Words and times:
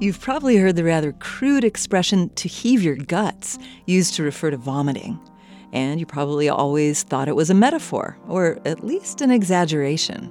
You've 0.00 0.20
probably 0.20 0.56
heard 0.58 0.76
the 0.76 0.84
rather 0.84 1.10
crude 1.10 1.64
expression 1.64 2.28
to 2.36 2.48
heave 2.48 2.84
your 2.84 2.94
guts 2.94 3.58
used 3.86 4.14
to 4.14 4.22
refer 4.22 4.52
to 4.52 4.56
vomiting. 4.56 5.18
And 5.72 5.98
you 5.98 6.06
probably 6.06 6.48
always 6.48 7.02
thought 7.02 7.26
it 7.26 7.34
was 7.34 7.50
a 7.50 7.54
metaphor, 7.54 8.16
or 8.28 8.60
at 8.64 8.86
least 8.86 9.20
an 9.22 9.32
exaggeration. 9.32 10.30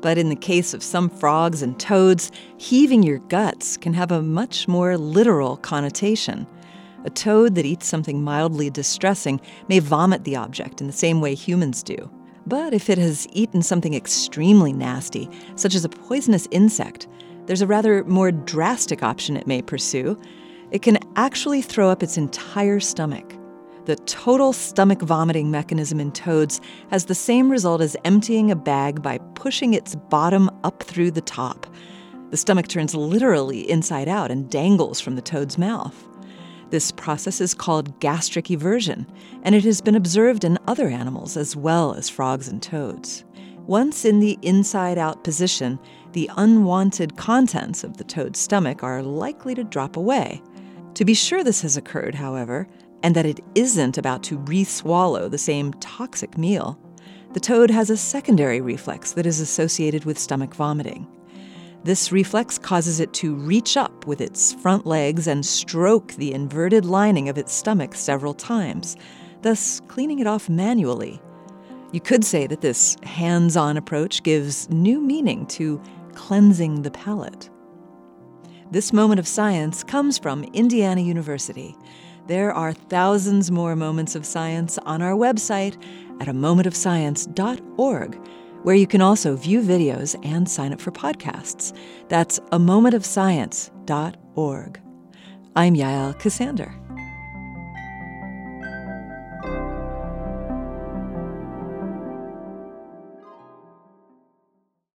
But 0.00 0.18
in 0.18 0.28
the 0.28 0.34
case 0.34 0.74
of 0.74 0.82
some 0.82 1.08
frogs 1.08 1.62
and 1.62 1.78
toads, 1.78 2.32
heaving 2.58 3.04
your 3.04 3.18
guts 3.18 3.76
can 3.76 3.94
have 3.94 4.10
a 4.10 4.22
much 4.22 4.66
more 4.66 4.98
literal 4.98 5.56
connotation. 5.56 6.44
A 7.04 7.10
toad 7.10 7.54
that 7.54 7.64
eats 7.64 7.86
something 7.86 8.24
mildly 8.24 8.70
distressing 8.70 9.40
may 9.68 9.78
vomit 9.78 10.24
the 10.24 10.34
object 10.34 10.80
in 10.80 10.88
the 10.88 10.92
same 10.92 11.20
way 11.20 11.36
humans 11.36 11.84
do. 11.84 12.10
But 12.44 12.74
if 12.74 12.90
it 12.90 12.98
has 12.98 13.28
eaten 13.30 13.62
something 13.62 13.94
extremely 13.94 14.72
nasty, 14.72 15.30
such 15.54 15.76
as 15.76 15.84
a 15.84 15.88
poisonous 15.88 16.48
insect, 16.50 17.06
there's 17.46 17.62
a 17.62 17.66
rather 17.66 18.04
more 18.04 18.32
drastic 18.32 19.02
option 19.02 19.36
it 19.36 19.46
may 19.46 19.62
pursue. 19.62 20.20
It 20.70 20.82
can 20.82 20.98
actually 21.14 21.62
throw 21.62 21.88
up 21.90 22.02
its 22.02 22.16
entire 22.16 22.80
stomach. 22.80 23.32
The 23.86 23.96
total 23.96 24.52
stomach 24.52 25.00
vomiting 25.00 25.50
mechanism 25.52 26.00
in 26.00 26.10
toads 26.10 26.60
has 26.90 27.04
the 27.04 27.14
same 27.14 27.48
result 27.48 27.80
as 27.80 27.96
emptying 28.04 28.50
a 28.50 28.56
bag 28.56 29.00
by 29.00 29.18
pushing 29.36 29.74
its 29.74 29.94
bottom 29.94 30.50
up 30.64 30.82
through 30.82 31.12
the 31.12 31.20
top. 31.20 31.72
The 32.30 32.36
stomach 32.36 32.66
turns 32.66 32.96
literally 32.96 33.70
inside 33.70 34.08
out 34.08 34.32
and 34.32 34.50
dangles 34.50 35.00
from 35.00 35.14
the 35.14 35.22
toad's 35.22 35.56
mouth. 35.56 36.08
This 36.70 36.90
process 36.90 37.40
is 37.40 37.54
called 37.54 38.00
gastric 38.00 38.46
eversion, 38.46 39.06
and 39.44 39.54
it 39.54 39.62
has 39.62 39.80
been 39.80 39.94
observed 39.94 40.42
in 40.42 40.58
other 40.66 40.88
animals 40.88 41.36
as 41.36 41.54
well 41.54 41.94
as 41.94 42.08
frogs 42.08 42.48
and 42.48 42.60
toads. 42.60 43.24
Once 43.66 44.04
in 44.04 44.20
the 44.20 44.38
inside 44.42 44.96
out 44.96 45.24
position, 45.24 45.78
the 46.12 46.30
unwanted 46.36 47.16
contents 47.16 47.82
of 47.82 47.96
the 47.96 48.04
toad's 48.04 48.38
stomach 48.38 48.84
are 48.84 49.02
likely 49.02 49.54
to 49.56 49.64
drop 49.64 49.96
away. 49.96 50.40
To 50.94 51.04
be 51.04 51.14
sure 51.14 51.42
this 51.42 51.62
has 51.62 51.76
occurred, 51.76 52.14
however, 52.14 52.68
and 53.02 53.14
that 53.16 53.26
it 53.26 53.40
isn't 53.56 53.98
about 53.98 54.22
to 54.24 54.38
re 54.38 54.62
swallow 54.62 55.28
the 55.28 55.36
same 55.36 55.72
toxic 55.74 56.38
meal, 56.38 56.78
the 57.32 57.40
toad 57.40 57.70
has 57.70 57.90
a 57.90 57.96
secondary 57.96 58.60
reflex 58.60 59.12
that 59.12 59.26
is 59.26 59.40
associated 59.40 60.04
with 60.04 60.18
stomach 60.18 60.54
vomiting. 60.54 61.06
This 61.82 62.10
reflex 62.10 62.58
causes 62.58 63.00
it 63.00 63.12
to 63.14 63.34
reach 63.34 63.76
up 63.76 64.06
with 64.06 64.20
its 64.20 64.54
front 64.54 64.86
legs 64.86 65.26
and 65.26 65.44
stroke 65.44 66.12
the 66.14 66.32
inverted 66.32 66.84
lining 66.84 67.28
of 67.28 67.36
its 67.36 67.52
stomach 67.52 67.94
several 67.94 68.32
times, 68.32 68.96
thus 69.42 69.80
cleaning 69.88 70.20
it 70.20 70.26
off 70.26 70.48
manually. 70.48 71.20
You 71.92 72.00
could 72.00 72.24
say 72.24 72.46
that 72.46 72.60
this 72.60 72.96
hands 73.02 73.56
on 73.56 73.76
approach 73.76 74.22
gives 74.22 74.70
new 74.70 75.00
meaning 75.00 75.46
to 75.46 75.80
cleansing 76.14 76.82
the 76.82 76.90
palate. 76.90 77.50
This 78.70 78.92
moment 78.92 79.20
of 79.20 79.28
science 79.28 79.84
comes 79.84 80.18
from 80.18 80.42
Indiana 80.52 81.00
University. 81.00 81.76
There 82.26 82.52
are 82.52 82.72
thousands 82.72 83.52
more 83.52 83.76
moments 83.76 84.16
of 84.16 84.26
science 84.26 84.78
on 84.78 85.00
our 85.00 85.12
website 85.12 85.80
at 86.20 86.26
a 86.26 86.32
momentofscience.org 86.32 88.28
where 88.64 88.74
you 88.74 88.88
can 88.88 89.00
also 89.00 89.36
view 89.36 89.62
videos 89.62 90.18
and 90.26 90.48
sign 90.48 90.72
up 90.72 90.80
for 90.80 90.90
podcasts. 90.90 91.72
That's 92.08 92.38
a 92.50 92.58
momentofscience.org. 92.58 94.80
I'm 95.54 95.76
Yael 95.76 96.18
Ksander. 96.18 96.85